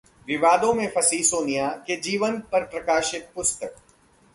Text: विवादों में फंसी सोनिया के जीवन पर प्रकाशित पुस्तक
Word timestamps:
विवादों 0.27 0.73
में 0.73 0.87
फंसी 0.87 1.21
सोनिया 1.23 1.67
के 1.87 1.95
जीवन 2.01 2.39
पर 2.51 2.63
प्रकाशित 2.63 3.29
पुस्तक 3.35 3.75